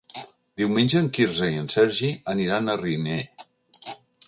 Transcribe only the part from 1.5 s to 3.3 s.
i en Sergi aniran a Riner.